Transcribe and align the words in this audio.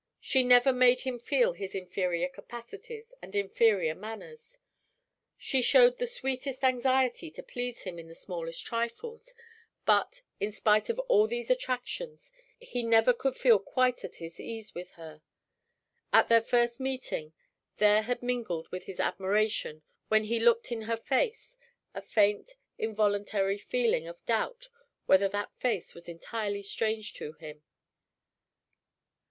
She 0.19 0.41
never 0.41 0.73
made 0.73 1.01
him 1.01 1.19
feel 1.19 1.53
his 1.53 1.75
inferior 1.75 2.27
capacities 2.27 3.13
and 3.21 3.35
inferior 3.35 3.93
manners. 3.93 4.57
She 5.37 5.61
showed 5.61 5.99
the 5.99 6.07
sweetest 6.07 6.63
anxiety 6.63 7.29
to 7.29 7.43
please 7.43 7.83
him 7.83 7.99
in 7.99 8.07
the 8.07 8.15
smallest 8.15 8.65
trifles; 8.65 9.35
but, 9.85 10.23
in 10.39 10.51
spite 10.51 10.89
of 10.89 10.97
all 11.01 11.27
these 11.27 11.51
attractions, 11.51 12.31
he 12.59 12.81
never 12.81 13.13
could 13.13 13.37
feel 13.37 13.59
quite 13.59 14.03
at 14.03 14.15
his 14.15 14.39
ease 14.39 14.73
with 14.73 14.89
her. 14.93 15.21
At 16.11 16.29
their 16.29 16.41
first 16.41 16.79
meeting, 16.79 17.33
there 17.77 18.01
had 18.01 18.23
mingled 18.23 18.69
with 18.69 18.85
his 18.85 18.99
admiration, 18.99 19.83
when 20.07 20.23
he 20.23 20.39
looked 20.39 20.71
in 20.71 20.81
her 20.81 20.97
face, 20.97 21.59
a 21.93 22.01
faint, 22.01 22.53
involuntary 22.79 23.59
feeling 23.59 24.07
of 24.07 24.25
doubt 24.25 24.67
whether 25.05 25.29
that 25.29 25.53
face 25.59 25.93
was 25.93 26.09
entirely 26.09 26.63
strange 26.63 27.13
to 27.13 27.33
him. 27.33 27.61